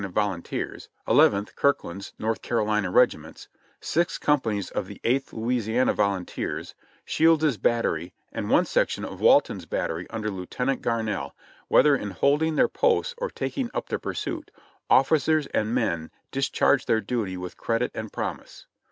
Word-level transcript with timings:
Volunteers, 0.03 0.89
Eleventh 1.07 1.55
(Kirk 1.55 1.83
land's) 1.83 2.13
North 2.17 2.41
Carolina 2.41 2.89
regiments, 2.89 3.47
six 3.79 4.17
companies 4.17 4.71
of 4.71 4.87
the 4.87 4.99
Eighth 5.03 5.31
Louisiana 5.31 5.93
Volunteers, 5.93 6.73
Shields's 7.05 7.57
battery, 7.57 8.11
and 8.31 8.49
one 8.49 8.65
section 8.65 9.05
of 9.05 9.21
Wal 9.21 9.41
ton's 9.41 9.67
battery 9.67 10.07
under 10.09 10.31
Lieutenant 10.31 10.81
Garnelle, 10.81 11.33
whether 11.67 11.95
in 11.95 12.09
holding 12.09 12.55
their 12.55 12.67
posts 12.67 13.13
or 13.19 13.29
taking 13.29 13.69
up 13.75 13.89
the 13.89 13.99
pursuit, 13.99 14.49
officers 14.89 15.45
and 15.53 15.75
men 15.75 16.09
discharged 16.31 16.87
their 16.87 16.99
duty 16.99 17.37
with 17.37 17.55
credit 17.55 17.91
and 17.93 18.11
promise." 18.11 18.65